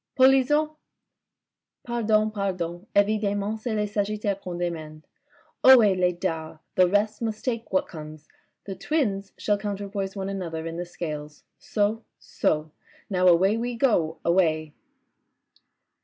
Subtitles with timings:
[0.17, 0.71] ..."Polisson!""
[1.85, 2.87] Pardon, pardon.
[2.95, 5.03] Evidcmment, c'est le Sagittaire qu'on demande.
[5.63, 6.57] Ohe, les dards!
[6.73, 8.27] The rest must take what comes.
[8.65, 11.43] The Twins shall counterpoise one another in the Scales.
[11.59, 12.71] So, so.
[13.11, 14.73] Now away we go, away."